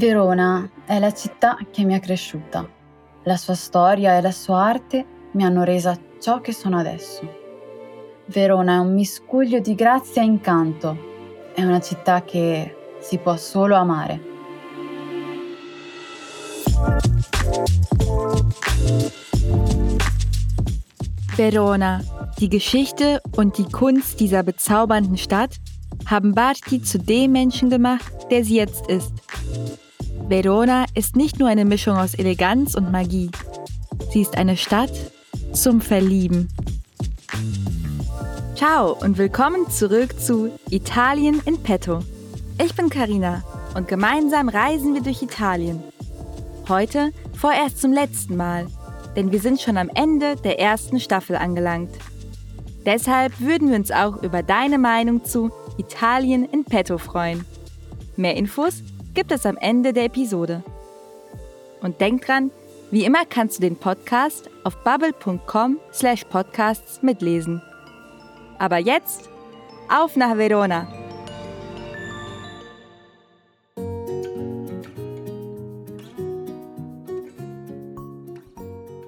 Verona 0.00 0.66
è 0.86 0.98
la 0.98 1.12
città 1.12 1.58
che 1.70 1.84
mi 1.84 1.92
ha 1.94 1.98
cresciuta. 1.98 2.66
La 3.24 3.36
sua 3.36 3.52
storia 3.52 4.16
e 4.16 4.22
la 4.22 4.30
sua 4.30 4.64
arte 4.64 5.04
mi 5.32 5.44
hanno 5.44 5.62
resa 5.62 5.94
ciò 6.18 6.40
che 6.40 6.54
sono 6.54 6.78
adesso. 6.78 7.20
Verona 8.24 8.76
è 8.76 8.78
un 8.78 8.94
miscuglio 8.94 9.60
di 9.60 9.74
grazia 9.74 10.22
e 10.22 10.24
incanto. 10.24 10.96
È 11.54 11.62
una 11.62 11.80
città 11.80 12.24
che 12.24 12.96
si 13.00 13.18
può 13.18 13.36
solo 13.36 13.74
amare. 13.74 14.20
Verona, 21.36 22.02
die 22.38 22.48
Geschichte 22.48 23.20
und 23.36 23.54
die 23.58 23.70
Kunst 23.70 24.18
dieser 24.18 24.44
bezaubernden 24.44 25.18
Stadt 25.18 25.56
haben 26.06 26.32
Barti 26.32 26.80
zu 26.80 26.96
dem 26.96 27.32
Menschen 27.32 27.68
gemacht, 27.68 28.10
der 28.30 28.44
sie 28.44 28.56
jetzt 28.56 28.88
ist. 28.88 29.12
Verona 30.30 30.84
ist 30.94 31.16
nicht 31.16 31.40
nur 31.40 31.48
eine 31.48 31.64
Mischung 31.64 31.96
aus 31.96 32.14
Eleganz 32.14 32.76
und 32.76 32.92
Magie. 32.92 33.32
Sie 34.12 34.22
ist 34.22 34.36
eine 34.36 34.56
Stadt 34.56 34.92
zum 35.52 35.80
Verlieben. 35.80 36.48
Ciao 38.54 38.92
und 38.92 39.18
willkommen 39.18 39.68
zurück 39.70 40.20
zu 40.20 40.52
Italien 40.70 41.42
in 41.46 41.60
Petto. 41.60 42.04
Ich 42.62 42.76
bin 42.76 42.90
Karina 42.90 43.42
und 43.74 43.88
gemeinsam 43.88 44.48
reisen 44.48 44.94
wir 44.94 45.02
durch 45.02 45.20
Italien. 45.20 45.82
Heute 46.68 47.10
vorerst 47.36 47.80
zum 47.80 47.92
letzten 47.92 48.36
Mal, 48.36 48.68
denn 49.16 49.32
wir 49.32 49.40
sind 49.40 49.60
schon 49.60 49.76
am 49.76 49.90
Ende 49.92 50.36
der 50.36 50.60
ersten 50.60 51.00
Staffel 51.00 51.34
angelangt. 51.34 51.90
Deshalb 52.86 53.40
würden 53.40 53.68
wir 53.68 53.76
uns 53.76 53.90
auch 53.90 54.22
über 54.22 54.44
deine 54.44 54.78
Meinung 54.78 55.24
zu 55.24 55.50
Italien 55.76 56.44
in 56.44 56.64
Petto 56.64 56.98
freuen. 56.98 57.44
Mehr 58.16 58.36
Infos 58.36 58.84
gibt 59.14 59.32
es 59.32 59.46
am 59.46 59.56
Ende 59.56 59.92
der 59.92 60.04
Episode. 60.04 60.62
Und 61.80 62.00
denk 62.00 62.26
dran, 62.26 62.50
wie 62.90 63.04
immer 63.04 63.24
kannst 63.28 63.58
du 63.58 63.62
den 63.62 63.76
Podcast 63.76 64.50
auf 64.64 64.76
bubble.com 64.84 65.78
slash 65.92 66.24
podcasts 66.24 67.02
mitlesen. 67.02 67.62
Aber 68.58 68.78
jetzt 68.78 69.28
auf 69.88 70.16
nach 70.16 70.36
Verona! 70.36 70.86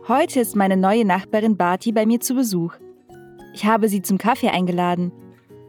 Heute 0.08 0.41
ist 0.41 0.56
meine 0.56 0.77
neue 0.77 1.05
Nachbarin 1.05 1.56
Barty 1.56 1.92
bei 1.92 2.06
mir 2.06 2.20
zu 2.20 2.34
Besuch. 2.34 2.75
Ich 3.55 3.64
habe 3.64 3.89
sie 3.89 4.03
zum 4.03 4.19
Kaffee 4.19 4.48
eingeladen, 4.48 5.12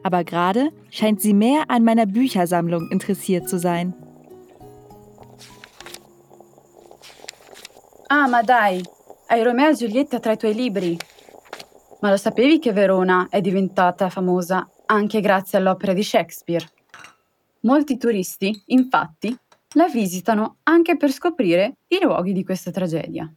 aber 0.01 0.23
gerade 0.23 0.69
scheint 0.89 1.21
sie 1.21 1.33
mehr 1.33 1.65
an 1.69 1.83
meiner 1.83 2.05
Büchersammlung 2.05 2.89
interessiert 2.89 3.47
zu 3.47 3.59
sein. 3.59 3.93
Ah, 8.15 8.27
ma 8.27 8.43
dai, 8.43 8.79
hai 9.29 9.41
Romeo 9.41 9.71
e 9.71 9.73
Giulietta 9.73 10.19
tra 10.19 10.33
i 10.33 10.37
tuoi 10.37 10.53
libri. 10.53 10.95
Ma 12.01 12.11
lo 12.11 12.17
sapevi 12.17 12.59
che 12.59 12.71
Verona 12.71 13.25
è 13.27 13.41
diventata 13.41 14.07
famosa 14.07 14.69
anche 14.85 15.19
grazie 15.19 15.57
all'opera 15.57 15.93
di 15.93 16.03
Shakespeare? 16.03 16.63
Molti 17.61 17.97
turisti, 17.97 18.61
infatti, 18.67 19.35
la 19.73 19.87
visitano 19.87 20.57
anche 20.61 20.95
per 20.95 21.11
scoprire 21.11 21.77
i 21.87 21.97
luoghi 22.03 22.33
di 22.33 22.43
questa 22.43 22.69
tragedia. 22.69 23.27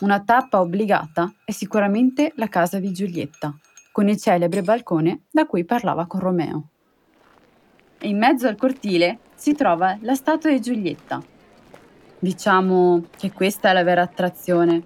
Una 0.00 0.20
tappa 0.24 0.60
obbligata 0.60 1.32
è 1.44 1.52
sicuramente 1.52 2.32
la 2.34 2.48
casa 2.48 2.80
di 2.80 2.90
Giulietta, 2.90 3.56
con 3.92 4.08
il 4.08 4.16
celebre 4.16 4.62
balcone 4.62 5.26
da 5.30 5.46
cui 5.46 5.64
parlava 5.64 6.06
con 6.06 6.18
Romeo. 6.18 6.70
E 7.98 8.08
in 8.08 8.18
mezzo 8.18 8.48
al 8.48 8.56
cortile 8.56 9.20
si 9.36 9.54
trova 9.54 9.96
la 10.00 10.16
statua 10.16 10.50
di 10.50 10.60
Giulietta, 10.60 11.22
Diciamo 12.26 13.04
che 13.16 13.30
questa 13.30 13.70
è 13.70 13.72
la 13.72 13.84
vera 13.84 14.02
attrazione. 14.02 14.82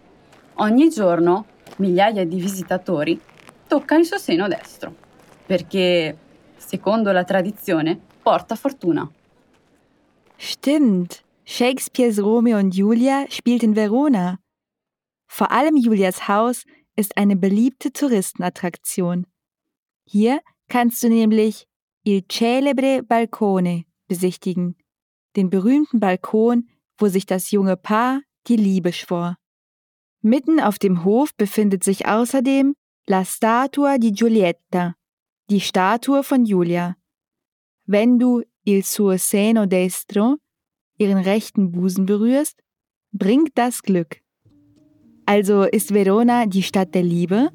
Ogni 0.56 0.90
giorno 0.90 1.46
migliaia 1.78 2.26
di 2.26 2.38
visitatori 2.38 3.18
toccano 3.66 4.00
il 4.00 4.06
suo 4.06 4.18
seno 4.18 4.46
destro, 4.46 4.94
perché, 5.46 6.18
secondo 6.58 7.12
la 7.12 7.24
tradizione, 7.24 7.98
porta 8.22 8.56
fortuna. 8.56 9.10
Stimmt, 10.36 11.24
Shakespeares 11.42 12.18
Romeo 12.18 12.58
und 12.58 12.74
Julia 12.74 13.24
spielt 13.30 13.62
in 13.62 13.74
Verona. 13.74 14.38
Vor 15.26 15.50
allem 15.50 15.76
Julias 15.76 16.28
Haus 16.28 16.64
ist 16.94 17.16
eine 17.16 17.36
beliebte 17.36 17.90
Touristenattraktion. 17.90 19.24
Hier 20.04 20.42
kannst 20.68 21.02
du 21.02 21.08
nämlich 21.08 21.66
Il 22.04 22.22
Celebre 22.28 23.02
Balcone 23.02 23.86
besichtigen, 24.08 24.76
den 25.36 25.48
berühmten 25.48 26.00
Balkon 26.00 26.68
wo 27.00 27.08
sich 27.08 27.26
das 27.26 27.50
junge 27.50 27.76
Paar 27.76 28.20
die 28.46 28.56
Liebe 28.56 28.92
schwor. 28.92 29.36
Mitten 30.22 30.60
auf 30.60 30.78
dem 30.78 31.04
Hof 31.04 31.34
befindet 31.34 31.82
sich 31.82 32.06
außerdem 32.06 32.74
La 33.06 33.24
Statua 33.24 33.98
di 33.98 34.12
Giulietta, 34.12 34.94
die 35.48 35.60
Statue 35.60 36.22
von 36.22 36.44
Julia. 36.44 36.96
Wenn 37.86 38.18
du 38.18 38.42
il 38.64 38.84
suo 38.84 39.16
seno 39.16 39.66
destro, 39.66 40.36
ihren 40.98 41.18
rechten 41.18 41.72
Busen 41.72 42.04
berührst, 42.06 42.62
bringt 43.12 43.56
das 43.56 43.82
Glück. 43.82 44.20
Also 45.24 45.64
ist 45.64 45.92
Verona 45.92 46.46
die 46.46 46.62
Stadt 46.62 46.94
der 46.94 47.02
Liebe? 47.02 47.50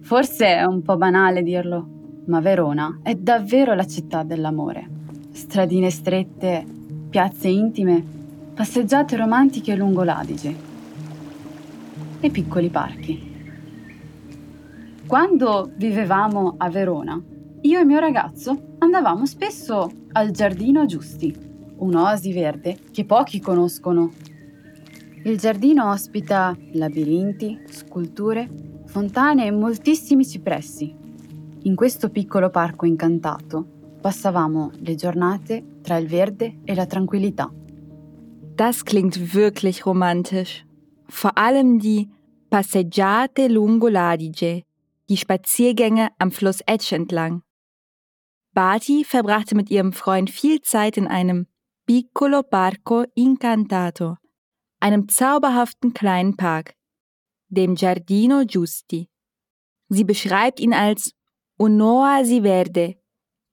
Forse 0.00 0.46
è 0.46 0.64
un 0.64 0.82
po' 0.82 0.96
banale 0.96 1.42
dirlo, 1.42 1.86
ma 2.26 2.40
Verona 2.40 3.00
è 3.02 3.14
davvero 3.14 3.74
la 3.74 3.86
città 3.86 4.22
dell'amore. 4.22 4.88
Stradine 5.32 5.90
strette, 5.90 6.64
piazze 7.10 7.48
intime 7.48 8.17
passeggiate 8.58 9.14
romantiche 9.14 9.76
lungo 9.76 10.02
l'Adige 10.02 10.56
e 12.18 12.28
piccoli 12.28 12.68
parchi. 12.70 13.32
Quando 15.06 15.70
vivevamo 15.76 16.56
a 16.58 16.68
Verona, 16.68 17.22
io 17.60 17.78
e 17.78 17.84
mio 17.84 18.00
ragazzo 18.00 18.74
andavamo 18.78 19.26
spesso 19.26 19.88
al 20.10 20.32
Giardino 20.32 20.86
Giusti, 20.86 21.32
un'oasi 21.76 22.32
verde 22.32 22.78
che 22.90 23.04
pochi 23.04 23.38
conoscono. 23.38 24.10
Il 25.22 25.38
giardino 25.38 25.90
ospita 25.90 26.56
labirinti, 26.72 27.60
sculture, 27.68 28.50
fontane 28.86 29.46
e 29.46 29.52
moltissimi 29.52 30.26
cipressi. 30.26 30.92
In 31.62 31.76
questo 31.76 32.10
piccolo 32.10 32.50
parco 32.50 32.86
incantato 32.86 33.64
passavamo 34.00 34.72
le 34.78 34.96
giornate 34.96 35.64
tra 35.80 35.96
il 35.96 36.08
verde 36.08 36.58
e 36.64 36.74
la 36.74 36.86
tranquillità. 36.86 37.48
Das 38.58 38.84
klingt 38.84 39.34
wirklich 39.34 39.86
romantisch. 39.86 40.66
Vor 41.08 41.38
allem 41.38 41.78
die 41.78 42.10
Passeggiate 42.50 43.46
lungo 43.46 43.86
l'Adige, 43.86 44.64
die 45.08 45.16
Spaziergänge 45.16 46.08
am 46.18 46.32
Fluss 46.32 46.60
Etsch 46.66 46.90
entlang. 46.90 47.44
Bati 48.54 49.04
verbrachte 49.04 49.54
mit 49.54 49.70
ihrem 49.70 49.92
Freund 49.92 50.28
viel 50.28 50.60
Zeit 50.60 50.96
in 50.96 51.06
einem 51.06 51.46
Piccolo 51.86 52.42
Parco 52.42 53.04
Incantato, 53.14 54.16
einem 54.80 55.08
zauberhaften 55.08 55.94
kleinen 55.94 56.36
Park, 56.36 56.74
dem 57.46 57.76
Giardino 57.76 58.42
Giusti. 58.44 59.08
Sie 59.88 60.02
beschreibt 60.02 60.58
ihn 60.58 60.74
als 60.74 61.12
Un'oasi 61.60 62.42
verde, 62.42 62.96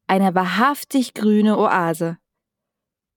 eine 0.08 0.34
wahrhaftig 0.34 1.14
grüne 1.14 1.60
Oase. 1.60 2.18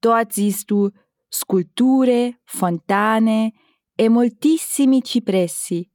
Dort 0.03 0.34
siehst 0.34 0.70
du 0.70 0.91
sculture, 1.28 2.41
fontane 2.44 3.53
e 3.94 4.09
moltissimi 4.09 5.03
cipressi, 5.03 5.89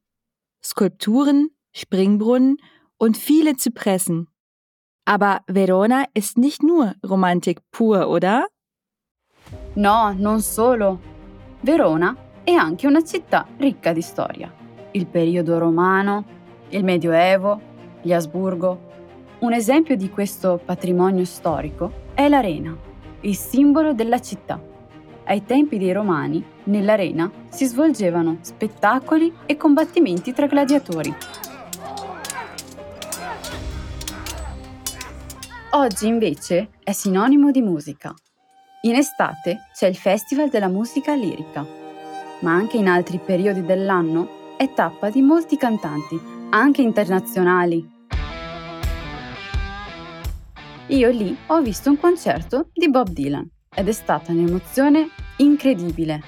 Skulpturen, 0.64 1.50
Springbrunnen 1.72 2.56
und 2.96 3.16
viele 3.18 3.56
Zypressen. 3.56 4.28
Aber 5.04 5.42
Verona 5.46 6.06
ist 6.14 6.38
nicht 6.38 6.62
nur 6.62 6.94
Romantik 7.02 7.60
pur, 7.70 8.08
oder? 8.08 8.46
No, 9.74 10.12
non 10.12 10.40
solo. 10.40 10.98
Verona 11.60 12.16
è 12.44 12.52
anche 12.52 12.86
una 12.86 13.02
città 13.02 13.46
ricca 13.58 13.92
di 13.92 14.00
storia. 14.00 14.50
Il 14.92 15.06
periodo 15.06 15.58
romano, 15.58 16.24
il 16.70 16.82
Medioevo, 16.82 17.60
gli 18.00 18.12
Asburgo. 18.12 18.92
Un 19.40 19.52
esempio 19.52 19.96
di 19.96 20.08
questo 20.08 20.58
patrimonio 20.64 21.26
storico 21.26 21.92
è 22.14 22.28
l'Arena, 22.28 22.74
il 23.20 23.36
simbolo 23.36 23.92
della 23.92 24.20
città. 24.20 24.58
Ai 25.26 25.44
tempi 25.44 25.78
dei 25.78 25.92
Romani, 25.92 26.44
nell'arena 26.64 27.30
si 27.48 27.64
svolgevano 27.64 28.38
spettacoli 28.42 29.32
e 29.46 29.56
combattimenti 29.56 30.34
tra 30.34 30.46
gladiatori. 30.46 31.14
Oggi 35.70 36.06
invece 36.06 36.68
è 36.84 36.92
sinonimo 36.92 37.50
di 37.50 37.62
musica. 37.62 38.14
In 38.82 38.96
estate 38.96 39.68
c'è 39.72 39.88
il 39.88 39.96
Festival 39.96 40.50
della 40.50 40.68
musica 40.68 41.14
lirica, 41.14 41.66
ma 42.40 42.52
anche 42.52 42.76
in 42.76 42.86
altri 42.86 43.18
periodi 43.18 43.64
dell'anno 43.64 44.56
è 44.58 44.72
tappa 44.74 45.08
di 45.08 45.22
molti 45.22 45.56
cantanti, 45.56 46.20
anche 46.50 46.82
internazionali. 46.82 47.92
Io 50.88 51.10
lì 51.10 51.34
ho 51.46 51.62
visto 51.62 51.88
un 51.88 51.98
concerto 51.98 52.68
di 52.74 52.90
Bob 52.90 53.08
Dylan 53.08 53.53
ed 53.74 53.88
è 53.88 53.92
stata 53.92 54.32
un'emozione 54.32 55.08
incredibile. 55.36 56.22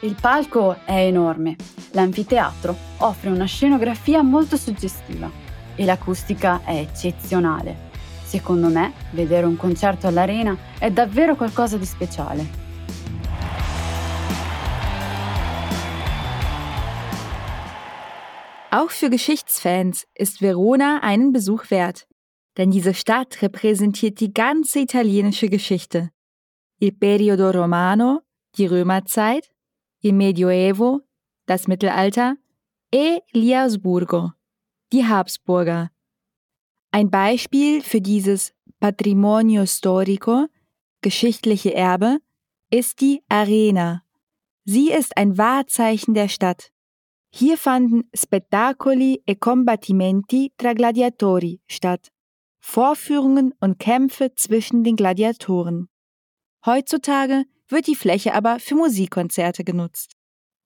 Il 0.00 0.16
palco 0.20 0.84
è 0.84 1.06
enorme, 1.06 1.56
l'anfiteatro 1.92 2.76
offre 2.98 3.30
una 3.30 3.44
scenografia 3.44 4.22
molto 4.22 4.56
suggestiva 4.56 5.30
e 5.74 5.84
l'acustica 5.84 6.62
è 6.64 6.76
eccezionale. 6.76 7.90
Secondo 8.24 8.68
me, 8.68 8.92
vedere 9.10 9.46
un 9.46 9.56
concerto 9.56 10.06
all'arena 10.06 10.56
è 10.78 10.90
davvero 10.90 11.36
qualcosa 11.36 11.76
di 11.76 11.84
speciale. 11.84 12.60
Auch 18.74 18.90
für 18.90 19.10
Geschichtsfans 19.10 20.06
ist 20.14 20.40
Verona 20.40 21.00
einen 21.02 21.30
Besuch 21.30 21.70
wert, 21.70 22.06
denn 22.56 22.70
diese 22.70 22.94
Stadt 22.94 23.42
repräsentiert 23.42 24.18
die 24.18 24.32
ganze 24.32 24.80
italienische 24.80 25.50
Geschichte. 25.50 26.10
Il 26.82 26.96
periodo 26.96 27.52
romano, 27.52 28.24
die 28.56 28.66
Römerzeit, 28.66 29.48
il 30.00 30.14
Medioevo, 30.14 31.02
das 31.46 31.68
Mittelalter, 31.68 32.36
e 32.90 33.22
gli 33.32 33.54
Asburgo, 33.54 34.32
die 34.90 35.04
Habsburger. 35.04 35.92
Ein 36.90 37.08
Beispiel 37.08 37.82
für 37.82 38.00
dieses 38.00 38.52
Patrimonio 38.80 39.64
storico, 39.64 40.48
geschichtliche 41.02 41.72
Erbe, 41.72 42.18
ist 42.68 43.00
die 43.00 43.22
Arena. 43.28 44.02
Sie 44.64 44.90
ist 44.90 45.16
ein 45.16 45.38
Wahrzeichen 45.38 46.14
der 46.14 46.26
Stadt. 46.26 46.72
Hier 47.30 47.58
fanden 47.58 48.10
Spettacoli 48.12 49.22
e 49.24 49.36
combattimenti 49.36 50.52
tra 50.56 50.72
gladiatori 50.72 51.60
statt, 51.68 52.08
Vorführungen 52.58 53.54
und 53.60 53.78
Kämpfe 53.78 54.34
zwischen 54.34 54.82
den 54.82 54.96
Gladiatoren. 54.96 55.88
Heutzutage 56.64 57.44
wird 57.68 57.88
die 57.88 57.96
Fläche 57.96 58.34
aber 58.34 58.60
für 58.60 58.76
Musikkonzerte 58.76 59.64
genutzt. 59.64 60.14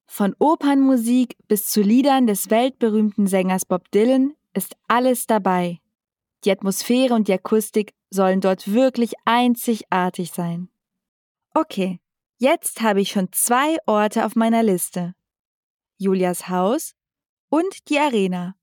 Von 0.07 0.35
Opernmusik 0.39 1.37
bis 1.49 1.69
zu 1.69 1.81
Liedern 1.81 2.27
des 2.27 2.51
weltberühmten 2.51 3.27
Sängers 3.27 3.65
Bob 3.65 3.91
Dylan 3.91 4.35
ist 4.53 4.77
alles 4.89 5.27
dabei. 5.27 5.81
Die 6.45 6.51
Atmosphäre 6.51 7.15
und 7.15 7.29
die 7.29 7.33
Akustik 7.33 7.95
sollen 8.11 8.41
dort 8.41 8.73
wirklich 8.73 9.15
einzigartig 9.25 10.33
sein. 10.33 10.69
Okay, 11.55 11.99
jetzt 12.39 12.83
habe 12.83 13.01
ich 13.01 13.11
schon 13.11 13.33
zwei 13.33 13.79
Orte 13.87 14.27
auf 14.27 14.37
meiner 14.37 14.63
Liste. 14.63 15.15
Julias 15.97 16.49
Haus 16.49 16.95
und 17.49 17.89
die 17.89 17.99
Arena. 17.99 18.55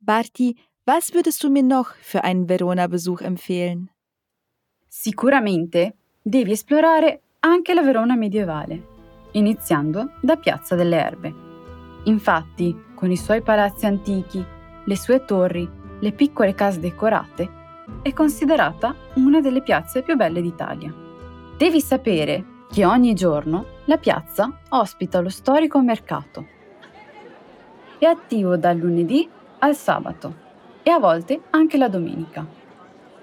Barti, 0.00 0.56
was 0.86 1.12
würdest 1.12 1.42
du 1.44 1.50
mir 1.50 1.62
noch 1.62 1.94
für 1.96 2.24
einen 2.24 2.48
Verona-Besuch 2.48 3.20
empfehlen? 3.20 3.90
Sicuramente 4.88 5.94
devi 6.28 6.50
esplorare 6.50 7.20
anche 7.38 7.72
la 7.72 7.82
Verona 7.82 8.16
medievale, 8.16 8.82
iniziando 9.32 10.14
da 10.20 10.34
Piazza 10.34 10.74
delle 10.74 11.00
Erbe. 11.00 11.34
Infatti, 12.06 12.76
con 12.96 13.12
i 13.12 13.16
suoi 13.16 13.42
palazzi 13.42 13.86
antichi, 13.86 14.44
le 14.84 14.96
sue 14.96 15.24
torri, 15.24 15.70
le 16.00 16.10
piccole 16.10 16.52
case 16.52 16.80
decorate, 16.80 17.48
è 18.02 18.12
considerata 18.12 18.92
una 19.14 19.40
delle 19.40 19.62
piazze 19.62 20.02
più 20.02 20.16
belle 20.16 20.42
d'Italia. 20.42 20.92
Devi 21.56 21.80
sapere 21.80 22.44
che 22.72 22.84
ogni 22.84 23.14
giorno 23.14 23.64
la 23.84 23.96
piazza 23.96 24.62
ospita 24.70 25.20
lo 25.20 25.28
storico 25.28 25.80
mercato. 25.80 26.44
È 27.98 28.04
attivo 28.04 28.56
dal 28.56 28.76
lunedì 28.76 29.28
al 29.60 29.76
sabato 29.76 30.34
e 30.82 30.90
a 30.90 30.98
volte 30.98 31.42
anche 31.50 31.78
la 31.78 31.88
domenica. 31.88 32.44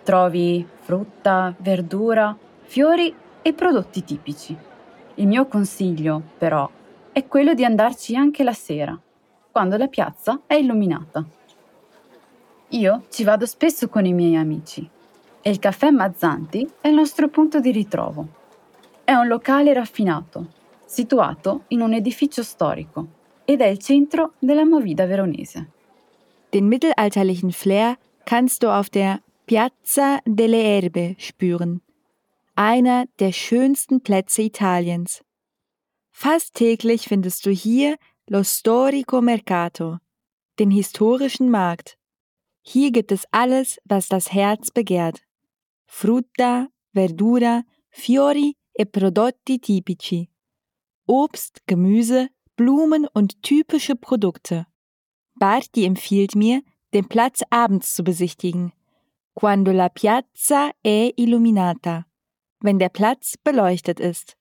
Trovi 0.04 0.66
frutta, 0.84 1.54
verdura, 1.58 2.38
fiori 2.64 3.14
e 3.42 3.54
prodotti 3.54 4.04
tipici. 4.04 4.56
Il 5.16 5.28
mio 5.28 5.46
consiglio, 5.48 6.22
però, 6.38 6.70
è 7.12 7.28
quello 7.28 7.54
di 7.54 7.64
andarci 7.64 8.16
anche 8.16 8.44
la 8.44 8.54
sera, 8.54 9.00
quando 9.52 9.78
la 9.78 9.88
piazza 9.88 10.42
è 10.48 10.56
illuminata. 10.56 11.24
Io 12.70 13.04
ci 13.10 13.24
vado 13.24 13.46
spesso 13.46 13.88
con 13.88 14.06
i 14.06 14.14
miei 14.14 14.36
amici 14.36 14.90
e 15.42 15.50
il 15.50 15.60
caffè 15.60 15.92
Mazzanti 15.92 16.68
è 16.82 16.88
il 16.88 16.96
nostro 16.96 17.28
punto 17.28 17.60
di 17.60 17.72
ritrovo. 17.72 18.28
È 19.04 19.14
un 19.14 19.28
locale 19.28 19.74
raffinato, 19.74 20.48
situato 20.86 21.66
in 21.68 21.82
un 21.82 21.94
edificio 21.94 22.42
storico 22.42 23.08
ed 23.46 23.62
è 23.62 23.68
il 23.68 23.78
centro 23.78 24.34
della 24.40 24.66
Movida 24.66 25.06
veronese. 25.06 25.70
Den 26.50 26.68
mittelalterlichen 26.68 27.52
Flair 27.52 27.98
kannst 28.24 28.62
du 28.62 28.70
auf 28.70 28.90
der 28.90 29.22
Piazza 29.46 30.20
delle 30.24 30.78
Erbe 30.78 31.16
spüren, 31.18 31.82
einer 32.56 33.06
der 33.20 33.32
schönsten 33.32 34.02
Plätze 34.02 34.44
Italiens. 34.44 35.24
Fast 36.12 36.56
täglich 36.56 37.08
findest 37.08 37.46
du 37.46 37.52
hier 37.52 37.98
Lo 38.28 38.44
Storico 38.44 39.22
Mercato, 39.22 39.98
den 40.60 40.72
historischen 40.72 41.50
Markt. 41.50 41.98
Hier 42.62 42.92
gibt 42.92 43.12
es 43.12 43.26
alles, 43.32 43.80
was 43.86 44.08
das 44.08 44.32
Herz 44.32 44.72
begehrt. 44.72 45.22
Frutta, 45.86 46.68
Verdura, 46.94 47.64
Fiori 47.90 48.56
e 48.74 48.86
prodotti 48.86 49.60
tipici. 49.60 50.30
Obst, 51.06 51.62
Gemüse, 51.68 52.30
Blumen 52.56 53.08
und 53.14 53.42
typische 53.42 53.96
Produkte. 53.96 54.66
Barti 55.36 55.86
empfiehlt 55.86 56.36
mir, 56.36 56.62
den 56.94 57.08
Platz 57.08 57.42
abends 57.50 57.96
zu 57.96 58.04
besichtigen, 58.04 58.72
quando 59.34 59.72
la 59.72 59.90
piazza 59.90 60.72
è 60.84 61.12
illuminata, 61.16 62.06
wenn 62.64 62.80
der 62.80 62.90
Platz 62.90 63.36
beleuchtet 63.44 64.00
ist. 64.00 64.36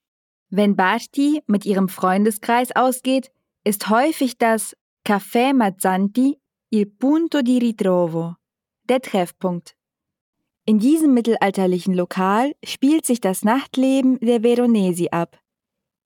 Wenn 0.48 0.76
Barti 0.76 1.42
mit 1.46 1.66
ihrem 1.66 1.88
Freundeskreis 1.88 2.74
ausgeht, 2.74 3.30
ist 3.64 3.90
häufig 3.90 4.38
das 4.38 4.76
Café 5.06 5.52
Mazzanti 5.52 6.38
il 6.70 6.86
punto 6.86 7.42
di 7.42 7.58
ritrovo, 7.58 8.36
der 8.88 9.00
Treffpunkt. 9.00 9.74
In 10.64 10.78
diesem 10.78 11.12
mittelalterlichen 11.12 11.94
Lokal 11.94 12.52
spielt 12.64 13.04
sich 13.04 13.20
das 13.20 13.44
Nachtleben 13.44 14.19
der 14.20 14.42
Veronesi 14.42 15.08
ab. 15.10 15.38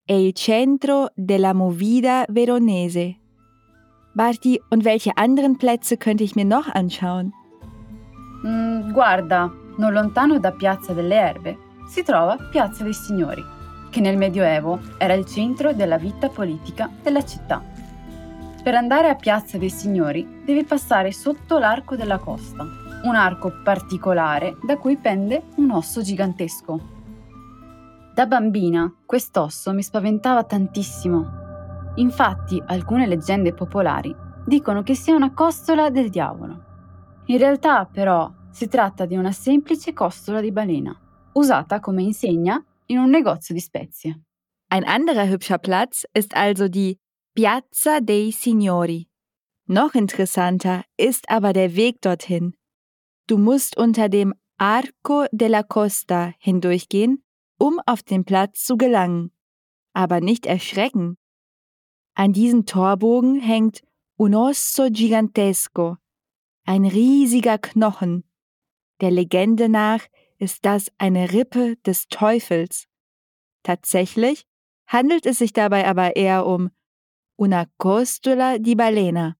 Il 0.09 0.33
centro 0.35 1.09
della 1.17 1.53
movida 1.53 2.25
veronese. 2.29 3.17
Barti, 4.15 4.63
und 4.71 4.85
welche 4.85 5.19
anderen 5.19 5.59
Plätze 5.59 5.99
könnte 5.99 6.25
ich 6.25 6.37
mir 6.37 6.47
noch 6.47 6.69
anschauen? 6.69 7.35
Mm, 8.43 8.93
guarda, 8.95 9.53
non 9.77 9.93
lontano 9.93 10.39
da 10.39 10.53
Piazza 10.53 10.95
delle 10.95 11.17
Erbe 11.17 11.66
si 11.87 12.03
trova 12.03 12.37
Piazza 12.37 12.83
dei 12.83 12.93
Signori, 12.93 13.45
che 13.91 14.01
nel 14.01 14.17
Medioevo 14.17 14.79
era 14.99 15.15
il 15.15 15.25
centro 15.25 15.73
della 15.73 15.97
vita 15.97 16.29
politica 16.29 16.91
della 17.03 17.25
città. 17.25 17.63
Per 18.63 18.75
andare 18.75 19.09
a 19.09 19.15
Piazza 19.15 19.59
dei 19.59 19.71
Signori 19.71 20.43
devi 20.45 20.65
passare 20.65 21.13
sotto 21.13 21.59
l'arco 21.59 21.95
della 21.97 22.19
costa, 22.19 22.67
un 23.05 23.15
arco 23.15 23.53
particolare 23.63 24.57
da 24.67 24.77
cui 24.77 24.97
pende 24.97 25.45
un 25.57 25.71
osso 25.71 26.03
gigantesco. 26.03 26.95
Da 28.13 28.27
bambina 28.27 28.93
quest'osso 29.05 29.73
mi 29.73 29.83
spaventava 29.83 30.43
tantissimo. 30.43 31.45
Infatti 31.97 32.63
alcune 32.67 33.07
leggende 33.07 33.53
popolari 33.53 34.15
dicono 34.45 34.83
che 34.83 34.95
sia 34.95 35.15
una 35.15 35.33
costola 35.33 35.91
del 35.91 36.09
diavolo. 36.09 36.65
In 37.27 37.39
realtà 37.39 37.87
però 37.91 38.31
si 38.51 38.69
tratta 38.69 39.05
di 39.05 39.17
una 39.17 39.33
semplice 39.33 39.93
costola 39.93 40.41
di 40.41 40.51
balena, 40.51 40.99
usata 41.37 41.81
come 41.81 42.03
insegna 42.03 42.65
in 42.87 42.99
un 42.99 43.11
negozio 43.11 43.55
di 43.55 43.61
spezie. 43.61 44.21
Ein 44.69 44.85
anderer 44.85 45.29
hübscher 45.29 45.59
Platz 45.59 46.05
ist 46.15 46.35
also 46.35 46.69
die 46.69 46.99
Piazza 47.35 48.01
dei 48.01 48.31
Signori. 48.31 49.09
Noch 49.67 49.95
interessanter 49.95 50.85
ist 50.97 51.29
aber 51.29 51.53
der 51.53 51.77
Weg 51.77 52.01
dorthin. 52.01 52.55
Du 53.27 53.37
musst 53.37 53.77
unter 53.77 54.09
dem 54.09 54.35
Arco 54.57 55.27
della 55.31 55.63
Costa 55.63 56.33
hindurchgehen, 56.39 57.23
um 57.59 57.81
auf 57.85 58.03
den 58.03 58.25
Platz 58.25 58.65
zu 58.65 58.77
gelangen. 58.77 59.33
Aber 59.93 60.21
nicht 60.21 60.47
erschrecken. 60.47 61.19
An 62.15 62.33
diesem 62.33 62.65
Torbogen 62.65 63.41
hängt 63.41 63.83
un 64.17 64.35
osso 64.35 64.89
gigantesco, 64.91 65.97
ein 66.65 66.87
riesiger 66.87 67.59
Knochen. 67.59 68.25
Der 69.01 69.11
Legende 69.11 69.69
nach 69.69 70.07
ist 70.39 70.65
das 70.65 70.91
eine 70.99 71.33
Rippe 71.33 71.77
des 71.87 72.09
Teufels. 72.09 72.87
Tatsächlich 73.63 74.45
handelt 74.87 75.27
es 75.27 75.39
sich 75.39 75.53
dabei 75.53 75.87
aber 75.87 76.17
eher 76.17 76.47
um 76.47 76.71
una 77.37 77.67
costola 77.77 78.59
di 78.59 78.75
balena, 78.75 79.37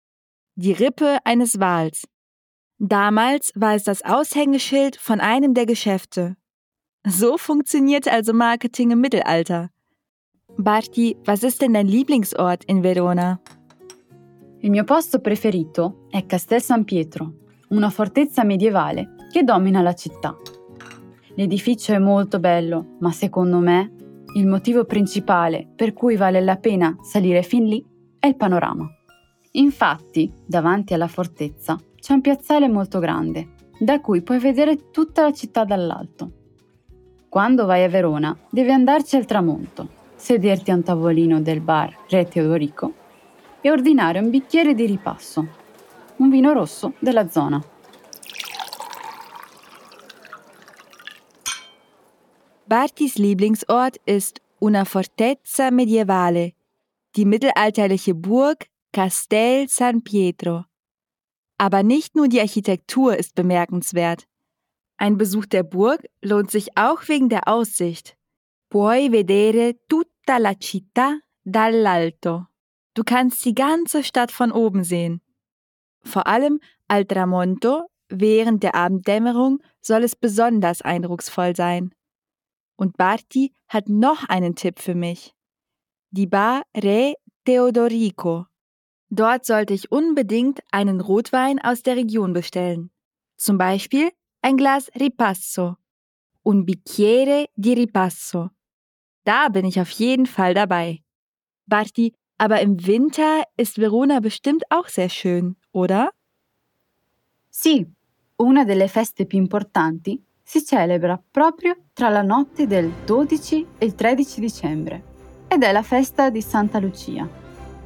die 0.55 0.73
Rippe 0.73 1.19
eines 1.25 1.61
Wals. 1.61 2.07
Damals 2.79 3.53
war 3.55 3.75
es 3.75 3.85
das 3.85 4.03
Aushängeschild 4.03 4.97
von 4.97 5.21
einem 5.21 5.55
der 5.55 5.67
Geschäfte. 5.67 6.37
So 7.07 7.39
funktioniert 7.39 8.09
also 8.09 8.33
Marketing 8.33 8.91
im 8.91 9.01
Mittelalter. 9.01 9.71
Barti, 10.59 11.17
was 11.25 11.43
ist 11.43 11.63
denn 11.63 11.75
dein 11.75 11.87
Lieblingsort 11.87 12.65
in 12.65 12.83
Verona? 12.83 13.41
Il 14.61 14.71
mio 14.71 14.85
posto 14.85 15.21
preferito 15.21 16.09
è 16.11 16.27
Castel 16.27 16.61
San 16.61 16.85
Pietro, 16.85 17.33
una 17.69 17.91
fortezza 17.91 18.43
medievale 18.43 19.15
che 19.33 19.45
domina 19.45 19.81
la 19.83 19.95
città. 19.95 20.37
L'edificio 21.37 21.93
è 21.93 21.99
molto 21.99 22.41
bello, 22.41 22.97
ma 23.01 23.13
secondo 23.13 23.59
me 23.59 23.93
il 24.35 24.47
motivo 24.47 24.85
principale 24.85 25.69
per 25.75 25.93
cui 25.93 26.17
vale 26.17 26.41
la 26.41 26.57
pena 26.57 26.97
salire 27.03 27.43
fin 27.43 27.67
lì 27.67 27.85
è 28.19 28.27
il 28.27 28.37
panorama. 28.37 28.89
Infatti, 29.53 30.33
davanti 30.47 30.95
alla 30.95 31.09
fortezza 31.09 31.79
c'è 31.99 32.15
un 32.15 32.23
piazzale 32.23 32.69
molto 32.69 32.99
grande, 32.99 33.49
da 33.79 34.01
cui 34.01 34.23
puoi 34.23 34.39
vedere 34.39 34.91
tutta 34.91 35.23
la 35.23 35.33
città 35.33 35.65
dall'alto. 35.65 36.31
Quando 37.29 37.67
vai 37.67 37.85
a 37.85 37.89
Verona, 37.89 38.35
devi 38.51 38.71
andarci 38.71 39.17
al 39.17 39.27
tramonto, 39.27 39.89
sederti 40.15 40.71
a 40.71 40.75
un 40.75 40.83
tavolino 40.83 41.41
del 41.41 41.61
bar 41.61 42.05
Re 42.09 42.27
Teodorico 42.29 42.95
e 43.61 43.71
ordinare 43.71 44.21
un 44.21 44.31
bicchiere 44.31 44.75
di 44.75 44.87
ripasso, 44.87 45.47
un 46.17 46.31
vino 46.31 46.53
rosso 46.53 46.95
della 46.99 47.29
zona. 47.29 47.63
Bartis 52.69 53.17
Lieblingsort 53.17 53.99
ist 54.07 54.41
una 54.59 54.85
fortezza 54.85 55.71
medievale, 55.71 56.53
die 57.15 57.25
mittelalterliche 57.25 58.13
Burg 58.13 58.67
Castel 58.93 59.69
San 59.69 60.03
Pietro. 60.03 60.65
Aber 61.59 61.85
nicht 61.85 62.17
nur 62.17 62.27
die 62.27 62.41
Architektur 62.41 63.17
ist 63.17 63.37
bemerkenswert. 63.37 64.27
Ein 64.97 65.17
Besuch 65.17 65.47
der 65.47 65.63
Burg 65.63 66.09
lohnt 66.23 66.51
sich 66.51 66.77
auch 66.77 67.07
wegen 67.07 67.29
der 67.29 67.47
Aussicht. 67.47 68.17
Puoi 68.69 69.13
vedere 69.13 69.77
tutta 69.89 70.39
la 70.39 70.55
città 70.55 71.21
dall'alto. 71.45 72.47
Du 72.95 73.05
kannst 73.05 73.45
die 73.45 73.55
ganze 73.55 74.03
Stadt 74.03 74.33
von 74.33 74.51
oben 74.51 74.83
sehen. 74.83 75.21
Vor 76.03 76.27
allem 76.27 76.59
al 76.89 77.05
tramonto, 77.05 77.87
während 78.09 78.65
der 78.65 78.75
Abenddämmerung, 78.75 79.63
soll 79.81 80.03
es 80.03 80.17
besonders 80.17 80.83
eindrucksvoll 80.83 81.55
sein. 81.55 81.95
Und 82.77 82.97
Barti 82.97 83.55
hat 83.69 83.89
noch 83.89 84.29
einen 84.29 84.55
Tipp 84.55 84.79
für 84.79 84.95
mich. 84.95 85.35
Die 86.11 86.27
Bar 86.27 86.63
Re 86.77 87.15
Teodorico. 87.45 88.47
Dort 89.09 89.47
sollte 89.47 89.73
ich 89.73 89.91
unbedingt 89.93 90.61
einen 90.73 91.01
Rotwein 91.01 91.59
aus 91.59 91.83
der 91.83 91.97
Region 91.97 92.33
bestellen. 92.33 92.91
Zum 93.37 93.57
Beispiel 93.57 94.11
ein 94.43 94.57
Glas 94.57 94.91
Ripasso. 94.99 95.77
Un 96.45 96.65
bicchiere 96.65 97.47
di 97.57 97.75
ripasso. 97.75 98.51
Da 99.25 99.49
bin 99.49 99.65
ich 99.65 99.81
auf 99.81 99.91
jeden 99.91 100.27
Fall 100.27 100.55
dabei. 100.55 101.03
Barti, 101.67 102.15
aber 102.39 102.61
im 102.61 102.87
Winter 102.87 103.43
ist 103.57 103.79
Verona 103.79 104.21
bestimmt 104.21 104.65
auch 104.71 104.89
sehr 104.89 105.09
schön, 105.09 105.57
oder? 105.73 106.11
Sì, 107.51 107.87
una 108.37 108.65
delle 108.65 108.89
feste 108.89 109.27
più 109.27 109.39
importanti 109.39 110.26
si 110.49 110.65
celebra 110.65 111.21
proprio 111.29 111.77
tra 111.93 112.09
la 112.09 112.23
notte 112.23 112.69
del 112.69 112.89
12 113.05 113.67
e 113.79 113.85
il 113.85 113.97
13 113.97 114.41
dicembre 114.41 115.03
ed 115.49 115.65
è 115.65 115.73
la 115.73 115.83
festa 115.83 116.31
di 116.31 116.41
Santa 116.41 116.79
Lucia. 116.79 117.29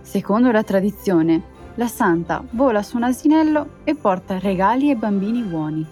Secondo 0.02 0.50
la 0.50 0.62
tradizione, 0.62 1.43
la 1.76 1.87
santa 1.87 2.45
vola 2.50 2.83
su 2.83 2.99
un 2.99 3.05
asinello 3.05 3.79
e 3.85 3.95
porta 3.95 4.38
regali 4.38 4.90
ai 4.90 4.97
bambini 4.97 5.40
buoni. 5.40 5.87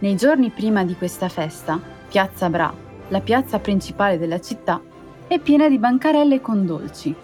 Nei 0.00 0.16
giorni 0.16 0.50
prima 0.50 0.82
di 0.82 0.96
questa 0.96 1.28
festa, 1.28 1.80
Piazza 2.08 2.50
Bra, 2.50 2.74
la 3.06 3.20
piazza 3.20 3.60
principale 3.60 4.18
della 4.18 4.40
città, 4.40 4.80
è 5.28 5.38
piena 5.38 5.68
di 5.68 5.78
bancarelle 5.78 6.40
con 6.40 6.66
dolci. 6.66 7.14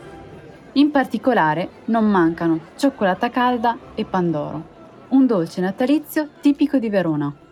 In 0.74 0.92
particolare 0.92 1.68
non 1.86 2.08
mancano 2.08 2.60
cioccolata 2.76 3.28
calda 3.28 3.76
e 3.96 4.04
pandoro, 4.04 4.62
un 5.08 5.26
dolce 5.26 5.60
natalizio 5.60 6.28
tipico 6.40 6.78
di 6.78 6.88
Verona. 6.88 7.46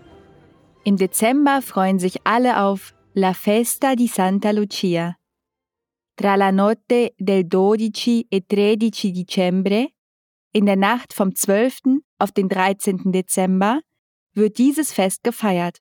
Im 0.86 0.96
Dezember 0.96 1.62
freuen 1.62 1.98
sich 1.98 2.24
alle 2.28 2.62
auf 2.62 2.94
La 3.12 3.34
Festa 3.34 3.96
di 3.96 4.06
Santa 4.06 4.52
Lucia. 4.52 5.16
Tra 6.14 6.36
la 6.36 6.52
notte 6.52 7.12
del 7.18 7.48
12 7.48 8.26
e 8.30 8.40
13 8.40 9.12
Dicembre, 9.12 9.88
in 10.52 10.64
der 10.64 10.76
Nacht 10.76 11.12
vom 11.12 11.34
12. 11.34 12.02
auf 12.20 12.30
den 12.30 12.48
13. 12.48 13.10
Dezember, 13.10 13.80
wird 14.32 14.58
dieses 14.58 14.92
Fest 14.92 15.24
gefeiert. 15.24 15.78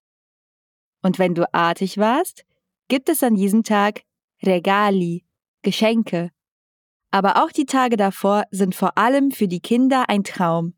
Und 1.03 1.19
wenn 1.19 1.35
du 1.35 1.53
artig 1.53 1.99
warst, 1.99 2.43
gibt 2.87 3.07
es 3.07 3.21
an 3.21 3.35
diesem 3.35 3.61
Tag 3.61 4.01
Regali, 4.41 5.23
Geschenke. 5.61 6.31
Aber 7.11 7.43
auch 7.43 7.51
die 7.51 7.67
Tage 7.67 7.95
davor 7.95 8.45
sind 8.49 8.73
vor 8.73 8.97
allem 8.97 9.29
für 9.29 9.47
die 9.47 9.61
Kinder 9.61 10.09
ein 10.09 10.23
Traum. 10.23 10.73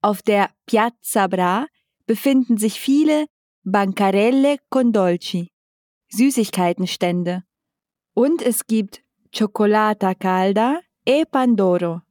Auf 0.00 0.22
der 0.22 0.48
Piazza 0.64 1.26
Bra 1.26 1.66
befinden 2.06 2.56
sich 2.56 2.80
viele 2.80 3.26
Bancarelle 3.64 4.58
con 4.70 4.90
Dolci, 4.90 5.52
Süßigkeitenstände. 6.08 7.44
Und 8.12 8.42
es 8.42 8.66
gibt 8.66 9.04
Chocolata 9.30 10.14
calda 10.14 10.80
e 11.06 11.24
Pandoro, 11.24 12.02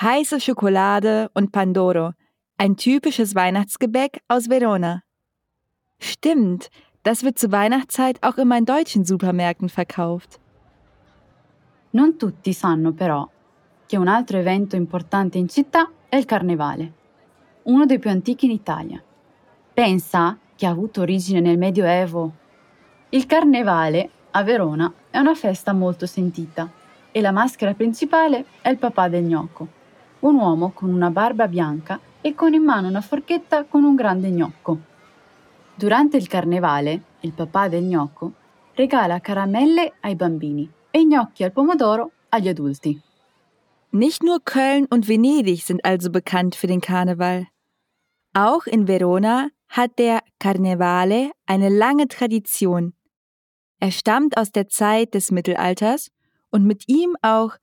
heiße 0.00 0.40
Schokolade 0.40 1.28
und 1.34 1.52
Pandoro, 1.52 2.12
ein 2.56 2.78
typisches 2.78 3.34
Weihnachtsgebäck 3.34 4.22
aus 4.28 4.48
Verona. 4.48 5.02
Stimmt, 5.98 6.70
das 7.02 7.22
wird 7.22 7.38
zur 7.38 7.52
Weihnachtszeit 7.52 8.22
auch 8.22 8.38
immer 8.38 8.56
in 8.56 8.64
deutschen 8.64 9.04
Supermärkten 9.04 9.68
verkauft. 9.68 10.40
Non 11.90 12.18
tutti 12.18 12.54
sanno 12.54 12.92
però 12.94 13.28
che 13.86 13.98
un 13.98 14.08
altro 14.08 14.38
evento 14.38 14.74
importante 14.74 15.36
in 15.36 15.50
città 15.50 15.90
è 16.08 16.16
il 16.16 16.24
Carnevale, 16.24 16.92
uno 17.64 17.84
dei 17.84 17.98
più 17.98 18.08
antichi 18.08 18.46
in 18.46 18.52
Italia. 18.52 19.04
Pensa 19.74 20.38
che 20.56 20.66
ha 20.66 20.70
avuto 20.70 21.00
origine 21.00 21.40
nel 21.40 21.58
Medioevo. 21.58 22.32
Il 23.10 23.26
Carnevale 23.26 24.10
a 24.32 24.42
Verona 24.42 24.92
è 25.10 25.18
una 25.18 25.34
festa 25.34 25.72
molto 25.72 26.06
sentita 26.06 26.70
e 27.12 27.20
la 27.20 27.30
maschera 27.30 27.74
principale 27.74 28.44
è 28.60 28.68
il 28.68 28.78
papà 28.78 29.08
del 29.08 29.24
gnocco, 29.24 29.68
un 30.20 30.34
uomo 30.34 30.70
con 30.72 30.92
una 30.92 31.10
barba 31.10 31.46
bianca 31.46 32.00
e 32.20 32.34
con 32.34 32.54
in 32.54 32.62
mano 32.62 32.88
una 32.88 33.00
forchetta 33.00 33.64
con 33.64 33.84
un 33.84 33.94
grande 33.94 34.30
gnocco. 34.30 34.78
Durante 35.74 36.16
il 36.16 36.26
Carnevale, 36.26 37.02
il 37.20 37.32
papà 37.32 37.68
del 37.68 37.84
gnocco 37.84 38.32
regala 38.74 39.20
caramelle 39.20 39.94
ai 40.00 40.16
bambini 40.16 40.68
e 40.90 41.04
gnocchi 41.04 41.44
al 41.44 41.52
pomodoro 41.52 42.10
agli 42.30 42.48
adulti. 42.48 43.00
Nicht 43.90 44.22
nur 44.24 44.40
Köln 44.42 44.86
und 44.90 45.06
Venedig 45.06 45.62
sind 45.62 45.84
also 45.84 46.10
bekannt 46.10 46.56
für 46.56 46.66
den 46.66 46.80
Karneval. 46.80 47.46
Auch 48.32 48.66
in 48.66 48.88
Verona 48.88 49.50
hat 49.68 49.98
der 49.98 50.22
Carnevale 50.38 51.30
eine 51.46 51.68
lange 51.68 52.08
Tradition. 52.08 52.94
Er 53.80 53.90
stammt 53.90 54.36
aus 54.36 54.52
der 54.52 54.68
Zeit 54.68 55.14
des 55.14 55.30
Mittelalters 55.30 56.10
und 56.50 56.64
mit 56.64 56.88
ihm 56.88 57.16
auch 57.22 57.56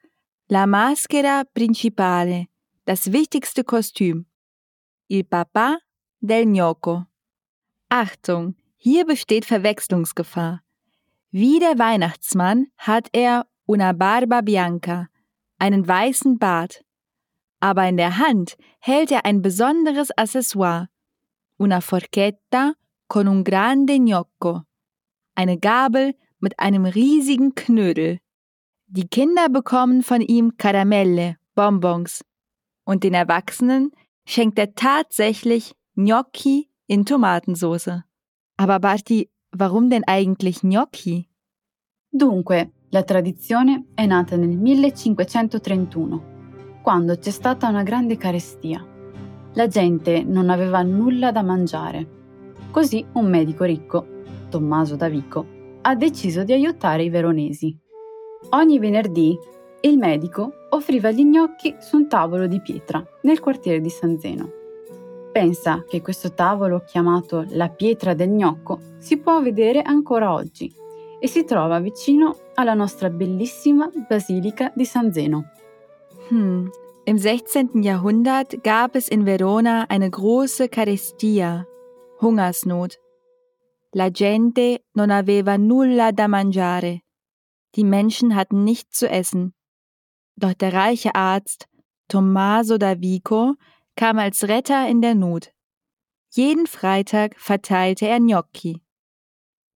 La 0.48 0.68
Maschera 0.68 1.44
Principale, 1.54 2.48
das 2.86 3.12
wichtigste 3.12 3.64
Kostüm. 3.64 4.26
Il 5.08 5.24
Papa 5.24 5.78
del 6.20 6.46
Gnocco. 6.46 7.06
Achtung, 7.90 8.56
hier 8.78 9.06
besteht 9.06 9.46
Verwechslungsgefahr. 9.46 10.62
Wie 11.32 11.60
der 11.60 11.80
Weihnachtsmann 11.80 12.68
hat 12.78 13.08
er 13.14 13.48
una 13.66 13.94
barba 13.94 14.42
bianca, 14.42 15.08
einen 15.58 15.88
weißen 15.88 16.38
Bart. 16.38 16.84
Aber 17.62 17.88
in 17.88 17.96
der 17.96 18.18
Hand 18.18 18.58
hält 18.80 19.12
er 19.12 19.26
ein 19.26 19.42
besonderes 19.42 20.12
Accessoire, 20.18 20.90
una 21.62 21.80
forchetta 21.80 22.74
con 23.08 23.28
un 23.28 23.44
grande 23.44 24.00
gnocco, 24.00 24.66
eine 25.36 25.60
Gabel 25.60 26.16
mit 26.40 26.58
einem 26.58 26.86
riesigen 26.86 27.54
Knödel. 27.54 28.20
Die 28.88 29.08
Kinder 29.08 29.48
bekommen 29.48 30.02
von 30.02 30.22
ihm 30.22 30.58
Karamelle, 30.58 31.38
Bonbons 31.54 32.26
und 32.84 33.04
den 33.04 33.14
Erwachsenen 33.14 33.92
schenkt 34.26 34.58
er 34.58 34.74
tatsächlich 34.74 35.76
Gnocchi 35.96 36.70
in 36.88 37.06
Tomatensauce. 37.06 38.04
Aber 38.58 38.80
Barti, 38.80 39.30
warum 39.52 39.90
denn 39.90 40.04
eigentlich 40.08 40.62
Gnocchi? 40.62 41.30
Dunque, 42.10 42.72
la 42.90 43.04
tradizione 43.04 43.86
è 43.96 44.06
nata 44.06 44.36
nel 44.36 44.58
1531, 44.58 46.80
quando 46.82 47.18
c'è 47.18 47.32
stata 47.32 47.70
una 47.70 47.84
grande 47.84 48.18
carestia. 48.18 48.91
La 49.54 49.68
gente 49.68 50.24
non 50.24 50.50
aveva 50.50 50.82
nulla 50.82 51.32
da 51.32 51.42
mangiare. 51.42 52.08
Così 52.72 53.06
un 53.14 53.30
medico 53.30 53.66
ricco, 53.66 54.06
Tommaso 54.50 54.96
da 54.96 55.10
Vico, 55.10 55.46
ha 55.82 55.96
deciso 55.96 56.44
di 56.44 56.54
aiutare 56.54 57.04
i 57.04 57.10
veronesi. 57.10 57.76
Ogni 58.52 58.80
venerdì 58.80 59.38
il 59.82 59.98
medico 59.98 60.68
offriva 60.70 61.12
gli 61.12 61.24
gnocchi 61.24 61.76
su 61.80 61.98
un 61.98 62.08
tavolo 62.08 62.48
di 62.48 62.62
pietra 62.62 63.04
nel 63.24 63.40
quartiere 63.40 63.82
di 63.82 63.90
San 63.90 64.18
Zeno. 64.20 64.50
Pensa 65.32 65.84
che 65.88 66.02
questo 66.02 66.34
tavolo, 66.34 66.84
chiamato 66.86 67.46
la 67.50 67.70
pietra 67.70 68.14
del 68.14 68.30
gnocco, 68.30 68.80
si 69.00 69.18
può 69.18 69.42
vedere 69.42 69.82
ancora 69.82 70.34
oggi 70.34 70.74
e 71.20 71.28
si 71.28 71.44
trova 71.46 71.80
vicino 71.80 72.36
alla 72.56 72.74
nostra 72.74 73.10
bellissima 73.10 73.90
Basilica 74.08 74.72
di 74.76 74.86
San 74.86 75.12
Zeno. 75.12 75.52
Hm, 76.30 76.70
Im 77.06 77.18
16. 77.18 77.82
Jahrhundert 77.82 78.64
gab 78.64 78.96
es 78.96 79.08
in 79.08 79.26
Verona 79.26 79.86
eine 79.90 80.10
große 80.10 80.70
Carestia, 80.70 81.66
Hungersnot. 82.22 83.00
La 83.94 84.10
gente 84.10 84.82
non 84.94 85.10
aveva 85.10 85.58
nulla 85.58 86.12
da 86.12 86.28
mangiare. 86.28 87.02
Die 87.76 87.84
Menschen 87.84 88.36
hatten 88.36 88.64
nichts 88.64 89.00
zu 89.00 89.10
essen. 89.10 89.54
Doch 90.36 90.54
der 90.54 90.74
reiche 90.74 91.16
Arzt 91.16 91.68
Tommaso 92.08 92.78
da 92.78 93.00
Vico 93.00 93.56
kam 93.96 94.20
als 94.20 94.48
Retter 94.48 94.88
in 94.88 95.02
der 95.02 95.16
Not. 95.16 95.54
Jeden 96.30 96.68
Freitag 96.68 97.40
verteilte 97.40 98.06
er 98.06 98.20
Gnocchi. 98.20 98.82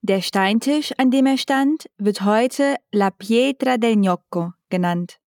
Der 0.01 0.21
Steintisch, 0.21 0.93
an 0.97 1.11
dem 1.11 1.25
er 1.25 1.37
stand, 1.37 1.89
wird 1.97 2.21
heute 2.21 2.75
La 2.91 3.09
Pietra 3.09 3.77
del 3.77 3.95
Gnocco 3.95 4.51
genannt. 4.69 5.17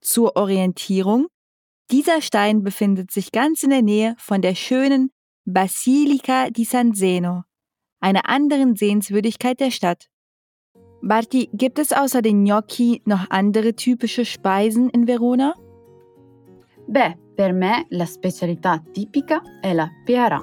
Zur 0.00 0.36
Orientierung, 0.36 1.26
dieser 1.90 2.20
Stein 2.20 2.62
befindet 2.62 3.10
sich 3.10 3.32
ganz 3.32 3.62
in 3.62 3.70
der 3.70 3.82
Nähe 3.82 4.14
von 4.18 4.40
der 4.40 4.54
schönen 4.54 5.10
Basilica 5.44 6.50
di 6.50 6.64
San 6.64 6.94
Zeno, 6.94 7.42
einer 8.00 8.28
anderen 8.28 8.76
Sehenswürdigkeit 8.76 9.60
der 9.60 9.70
Stadt. 9.70 10.08
Barti, 11.02 11.50
gibt 11.52 11.78
es 11.78 11.92
außer 11.92 12.22
den 12.22 12.44
Gnocchi 12.44 13.02
noch 13.04 13.28
andere 13.30 13.74
typische 13.74 14.24
Speisen 14.24 14.88
in 14.90 15.06
Verona? 15.06 15.54
Beh, 16.86 17.16
per 17.34 17.52
me 17.52 17.86
la 17.90 18.06
specialità 18.06 18.80
tipica 18.92 19.42
è 19.60 19.72
la 19.72 19.88
pearà, 20.04 20.40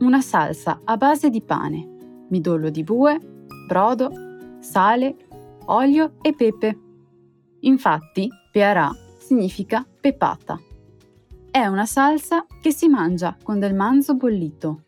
una 0.00 0.20
salsa 0.20 0.80
a 0.84 0.96
base 0.96 1.30
di 1.30 1.42
pane, 1.42 2.26
midollo 2.30 2.70
di 2.70 2.84
bue, 2.84 3.18
brodo, 3.66 4.10
sale, 4.60 5.16
olio 5.66 6.14
e 6.22 6.32
pepe. 6.32 6.78
Infatti, 7.60 8.28
pearà 8.52 8.90
significa 9.18 9.84
pepata. 10.00 10.60
È 11.50 11.64
una 11.66 11.86
salsa 11.86 12.46
che 12.60 12.72
si 12.72 12.88
mangia 12.88 13.36
con 13.42 13.58
del 13.58 13.74
manzo 13.74 14.14
bollito. 14.14 14.82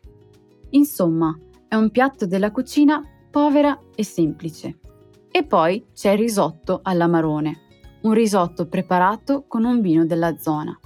Insomma, 0.71 1.37
è 1.67 1.75
un 1.75 1.89
piatto 1.89 2.25
della 2.25 2.51
cucina 2.51 3.03
povera 3.29 3.77
e 3.95 4.03
semplice. 4.03 4.79
E 5.31 5.43
poi 5.43 5.85
c'è 5.93 6.11
il 6.11 6.19
risotto 6.19 6.81
all'amarone, 6.83 7.57
un 8.01 8.13
risotto 8.13 8.67
preparato 8.67 9.45
con 9.47 9.65
un 9.65 9.81
vino 9.81 10.05
della 10.05 10.37
zona. 10.37 10.77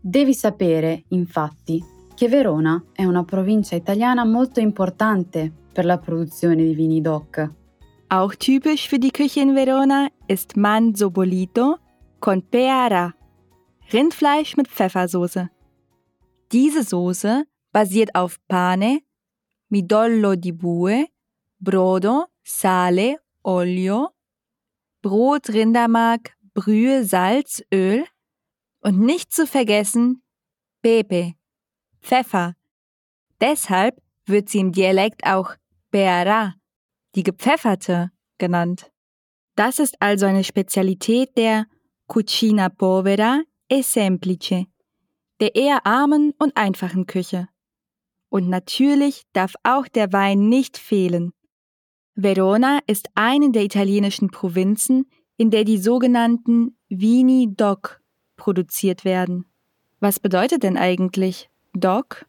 Devi 0.00 0.34
sapere, 0.34 1.04
infatti, 1.08 1.82
che 2.14 2.28
Verona 2.28 2.82
è 2.92 3.04
una 3.04 3.24
provincia 3.24 3.74
italiana 3.74 4.24
molto 4.24 4.60
importante 4.60 5.52
per 5.72 5.84
la 5.84 5.98
produzione 5.98 6.56
di 6.56 6.74
vini 6.74 7.00
DOC. 7.00 7.50
Auch 8.08 8.36
typisch 8.36 8.88
für 8.88 8.98
die 8.98 9.10
Küche 9.10 9.40
in 9.40 9.52
Verona 9.52 10.08
ist 10.26 10.56
manzo 10.56 11.10
bollito 11.10 11.80
con 12.18 12.42
peara, 12.48 13.14
Rindfleisch 13.92 14.56
mit 14.56 14.68
Pfeffersoße. 14.68 15.48
Diese 16.52 16.82
Soße 16.82 17.44
basiert 17.72 18.14
auf 18.14 18.38
Pane, 18.48 19.00
Midollo 19.68 20.34
di 20.34 20.52
Bue, 20.52 21.06
Brodo, 21.58 22.26
Sale, 22.42 23.16
Olio, 23.42 24.10
Brot, 25.00 25.48
Rindermark, 25.48 26.34
Brühe, 26.54 27.04
Salz, 27.04 27.62
Öl 27.72 28.04
und 28.80 28.98
nicht 28.98 29.32
zu 29.32 29.46
vergessen 29.46 30.22
Pepe, 30.82 31.34
Pfeffer. 32.00 32.54
Deshalb 33.40 34.00
wird 34.26 34.48
sie 34.48 34.58
im 34.58 34.72
Dialekt 34.72 35.24
auch 35.24 35.54
Beara, 35.90 36.54
die 37.14 37.22
gepfefferte, 37.22 38.10
genannt. 38.36 38.90
Das 39.56 39.78
ist 39.78 40.00
also 40.00 40.26
eine 40.26 40.44
Spezialität 40.44 41.36
der 41.36 41.66
Cucina 42.06 42.68
Povera 42.68 43.42
e 43.68 43.82
Semplice, 43.82 44.66
der 45.40 45.54
eher 45.54 45.86
armen 45.86 46.32
und 46.38 46.56
einfachen 46.56 47.06
Küche. 47.06 47.48
Und 48.28 48.48
natürlich 48.48 49.22
darf 49.32 49.54
auch 49.62 49.88
der 49.88 50.12
Wein 50.12 50.48
nicht 50.48 50.76
fehlen. 50.76 51.32
Verona 52.14 52.80
ist 52.86 53.08
eine 53.14 53.50
der 53.50 53.62
italienischen 53.62 54.30
Provinzen, 54.30 55.08
in 55.36 55.50
der 55.50 55.64
die 55.64 55.78
sogenannten 55.78 56.76
Vini 56.88 57.54
DOC 57.54 58.00
produziert 58.36 59.04
werden. 59.04 59.44
Was 60.00 60.18
bedeutet 60.18 60.62
denn 60.62 60.76
eigentlich 60.76 61.48
DOC? 61.74 62.26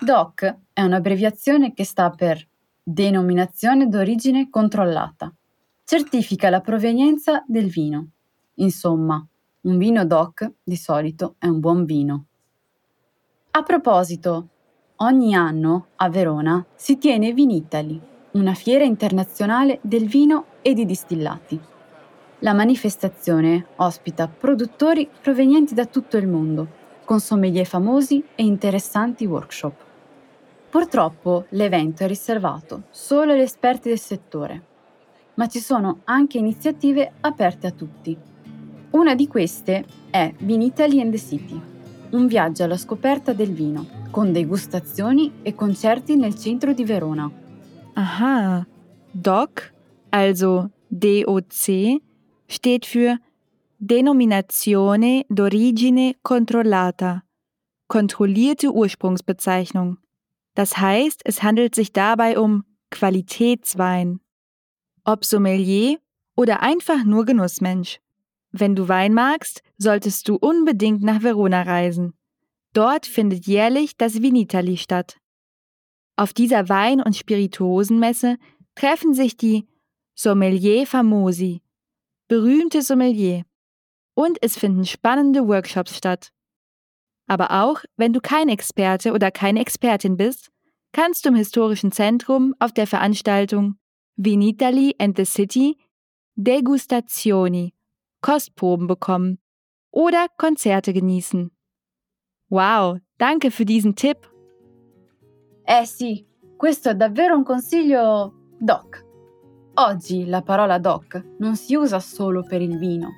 DOC 0.00 0.54
è 0.74 0.82
un'abbreviazione 0.82 1.72
che 1.74 1.84
sta 1.84 2.10
per 2.10 2.46
Denominazione 2.84 3.86
d'origine 3.86 4.50
controllata. 4.50 5.32
Certifica 5.84 6.50
la 6.50 6.60
provenienza 6.60 7.44
del 7.46 7.70
vino. 7.70 8.08
Insomma, 8.54 9.24
un 9.62 9.78
vino 9.78 10.04
DOC 10.04 10.50
di 10.64 10.74
solito 10.74 11.36
è 11.38 11.46
un 11.46 11.60
buon 11.60 11.84
vino. 11.84 12.24
A 13.52 13.62
proposito, 13.62 14.48
ogni 14.96 15.34
anno 15.36 15.86
a 15.96 16.08
Verona 16.08 16.64
si 16.74 16.98
tiene 16.98 17.32
Vinitali, 17.32 18.00
una 18.32 18.54
fiera 18.54 18.82
internazionale 18.82 19.78
del 19.82 20.08
vino 20.08 20.46
e 20.62 20.74
di 20.74 20.84
distillati. 20.84 21.60
La 22.40 22.54
manifestazione 22.54 23.66
ospita 23.76 24.26
produttori 24.26 25.08
provenienti 25.20 25.74
da 25.74 25.86
tutto 25.86 26.16
il 26.16 26.26
mondo, 26.26 26.80
con 27.04 27.20
sommelier 27.20 27.66
famosi 27.66 28.24
e 28.34 28.42
interessanti 28.42 29.26
workshop. 29.26 29.74
Purtroppo 30.70 31.44
l'evento 31.50 32.02
è 32.02 32.08
riservato 32.08 32.84
solo 32.90 33.32
agli 33.32 33.40
esperti 33.40 33.90
del 33.90 34.00
settore, 34.00 34.62
ma 35.34 35.46
ci 35.46 35.60
sono 35.60 36.00
anche 36.04 36.38
iniziative 36.38 37.12
aperte 37.20 37.68
a 37.68 37.70
tutti. 37.70 38.30
Una 38.92 39.14
di 39.14 39.26
queste 39.26 39.86
è 40.10 40.34
Vinitaly 40.40 41.00
and 41.00 41.12
the 41.12 41.18
City, 41.18 41.58
un 42.10 42.26
viaggio 42.26 42.64
alla 42.64 42.76
scoperta 42.76 43.32
del 43.32 43.54
vino, 43.54 43.86
con 44.10 44.32
degustazioni 44.32 45.32
e 45.40 45.54
concerti 45.54 46.14
nel 46.14 46.34
centro 46.36 46.74
di 46.74 46.84
Verona. 46.84 47.30
Aha, 47.94 48.66
DOC, 49.10 49.72
also 50.10 50.70
DOC, 50.88 52.02
steht 52.44 52.84
für 52.84 53.18
Denominazione 53.78 55.24
d'origine 55.30 56.16
controllata, 56.20 57.24
kontrollierte 57.86 58.70
Ursprungsbezeichnung. 58.70 59.96
Das 60.54 60.76
heißt, 60.76 61.22
es 61.24 61.42
handelt 61.42 61.74
sich 61.74 61.94
dabei 61.94 62.38
um 62.38 62.64
Qualitätswein. 62.90 64.20
Ob 65.04 65.24
Sommelier 65.24 65.96
oder 66.36 66.60
einfach 66.60 67.04
nur 67.04 67.24
Genussmensch. 67.24 68.01
Wenn 68.52 68.76
du 68.76 68.88
Wein 68.88 69.14
magst, 69.14 69.62
solltest 69.78 70.28
du 70.28 70.36
unbedingt 70.36 71.02
nach 71.02 71.22
Verona 71.22 71.62
reisen. 71.62 72.12
Dort 72.74 73.06
findet 73.06 73.46
jährlich 73.46 73.96
das 73.96 74.20
Vinitali 74.22 74.76
statt. 74.76 75.18
Auf 76.16 76.34
dieser 76.34 76.68
Wein- 76.68 77.02
und 77.02 77.16
Spirituosenmesse 77.16 78.36
treffen 78.74 79.14
sich 79.14 79.36
die 79.36 79.66
Sommelier 80.14 80.86
Famosi, 80.86 81.62
berühmte 82.28 82.82
Sommelier, 82.82 83.44
und 84.14 84.38
es 84.42 84.58
finden 84.58 84.84
spannende 84.84 85.48
Workshops 85.48 85.96
statt. 85.96 86.32
Aber 87.26 87.62
auch, 87.62 87.80
wenn 87.96 88.12
du 88.12 88.20
kein 88.20 88.50
Experte 88.50 89.12
oder 89.12 89.30
keine 89.30 89.60
Expertin 89.60 90.18
bist, 90.18 90.50
kannst 90.92 91.24
du 91.24 91.30
im 91.30 91.34
historischen 91.34 91.92
Zentrum 91.92 92.54
auf 92.58 92.72
der 92.72 92.86
Veranstaltung 92.86 93.76
Vinitali 94.16 94.94
and 94.98 95.16
the 95.16 95.24
City 95.24 95.78
Degustazioni 96.36 97.72
Kostproben 98.22 98.86
bekommen 98.86 99.38
oder 99.90 100.28
Konzerte 100.38 100.92
genießen. 100.92 101.50
Wow, 102.48 103.00
danke 103.18 103.50
für 103.50 103.64
diesen 103.64 103.96
Tipp. 103.96 104.26
Eh 105.64 105.84
sì, 105.84 106.24
questo 106.56 106.90
è 106.90 106.94
davvero 106.94 107.36
un 107.36 107.42
consiglio 107.42 108.32
doc. 108.58 109.04
Oggi 109.74 110.26
la 110.26 110.42
parola 110.42 110.78
doc 110.78 111.20
non 111.38 111.56
si 111.56 111.74
usa 111.74 111.98
solo 111.98 112.44
per 112.44 112.62
il 112.62 112.78
vino, 112.78 113.08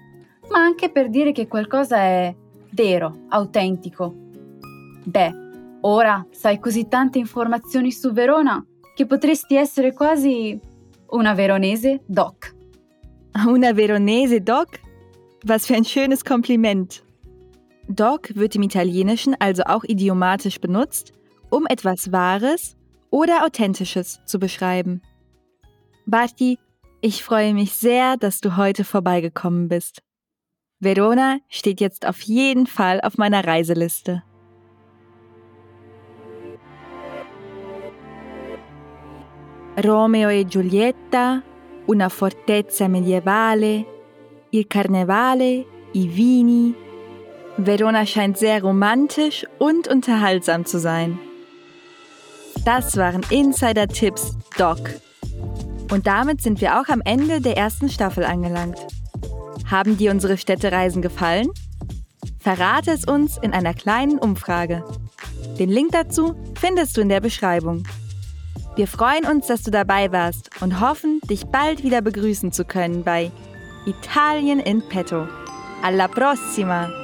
ma 0.51 0.61
anche 0.61 0.91
per 0.91 1.11
dire 1.11 1.33
che 1.33 1.49
qualcosa 1.49 1.99
è 1.99 2.35
vero, 2.71 3.25
autentico. 3.29 4.15
Beh, 5.05 5.35
ora 5.83 6.27
sai 6.31 6.59
così 6.59 6.89
tante 6.89 7.19
informazioni 7.19 7.93
su 7.93 8.11
Verona 8.13 8.65
che 8.95 9.05
potresti 9.05 9.57
essere 9.57 9.93
quasi 9.93 10.59
una 11.11 11.35
veronese 11.35 12.03
doc. 12.07 12.55
Una 13.47 13.73
veronese 13.73 14.41
doc? 14.41 14.84
Was 15.47 15.67
für 15.67 15.75
ein 15.75 15.85
schönes 15.85 16.25
Kompliment. 16.25 17.05
Doc 17.87 18.35
wird 18.35 18.57
im 18.57 18.63
Italienischen 18.63 19.37
also 19.39 19.65
auch 19.65 19.85
idiomatisch 19.85 20.59
benutzt, 20.59 21.13
um 21.51 21.67
etwas 21.67 22.11
Wahres 22.13 22.79
oder 23.11 23.45
Authentisches 23.45 24.23
zu 24.25 24.39
beschreiben. 24.39 25.03
Barti, 26.07 26.59
ich 27.03 27.23
freue 27.23 27.53
mich 27.53 27.75
sehr, 27.75 28.17
dass 28.17 28.41
du 28.41 28.57
heute 28.57 28.85
vorbeigekommen 28.85 29.69
bist. 29.69 30.03
Verona 30.81 31.41
steht 31.51 31.79
jetzt 31.79 32.07
auf 32.07 32.23
jeden 32.23 32.67
Fall 32.67 33.03
auf 33.03 33.19
meiner 33.19 33.47
Reiseliste. 33.47 34.23
Romeo 39.85 40.31
e 40.31 40.45
Giulietta, 40.45 41.43
una 41.87 42.09
fortezza 42.09 42.89
medievale, 42.89 43.85
il 44.55 44.67
Karnevale, 44.69 45.67
i 45.95 46.17
Vini. 46.17 46.75
Verona 47.57 48.07
scheint 48.07 48.39
sehr 48.39 48.63
romantisch 48.63 49.45
und 49.59 49.89
unterhaltsam 49.89 50.65
zu 50.65 50.79
sein. 50.79 51.19
Das 52.65 52.97
waren 52.97 53.23
Insider-Tipps 53.31 54.37
Doc. 54.57 54.79
Und 55.91 56.07
damit 56.07 56.41
sind 56.41 56.61
wir 56.61 56.81
auch 56.81 56.87
am 56.89 57.03
Ende 57.05 57.41
der 57.41 57.57
ersten 57.57 57.89
Staffel 57.89 58.25
angelangt. 58.25 58.79
Haben 59.69 59.97
dir 59.97 60.13
unsere 60.13 60.37
Städtereisen 60.37 61.03
gefallen? 61.03 61.51
Verrate 62.39 62.93
es 62.93 63.05
uns 63.05 63.39
in 63.39 63.53
einer 63.53 63.75
kleinen 63.75 64.19
Umfrage. 64.19 64.85
Den 65.59 65.69
Link 65.69 65.91
dazu 65.91 66.37
findest 66.61 66.97
du 66.97 67.01
in 67.01 67.09
der 67.09 67.21
Beschreibung. 67.21 67.83
Wir 68.77 68.87
freuen 68.87 69.25
uns, 69.25 69.49
dass 69.49 69.63
du 69.63 69.73
dabei 69.73 70.13
warst 70.13 70.51
und 70.61 70.81
hoffen, 70.81 71.21
dich 71.29 71.45
bald 71.47 71.83
wieder 71.83 72.03
begrüßen 72.03 72.53
zu 72.53 72.65
können 72.65 73.03
bei 73.03 73.33
Italien 73.87 74.61
in 74.65 74.81
Petto. 74.87 75.29
Alla 75.83 76.09
prossima! 76.09 77.04